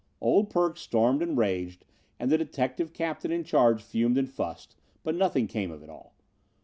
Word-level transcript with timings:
"Old 0.19 0.49
Perk" 0.49 0.77
stormed 0.77 1.21
and 1.21 1.37
raged 1.37 1.85
and 2.19 2.31
the 2.31 2.37
detective 2.39 2.91
captain 2.91 3.31
in 3.31 3.43
charge 3.43 3.83
fumed 3.83 4.17
and 4.17 4.27
fussed, 4.27 4.75
but 5.03 5.13
nothing 5.13 5.45
came 5.45 5.69
of 5.69 5.83
it 5.83 5.91
all. 5.91 6.15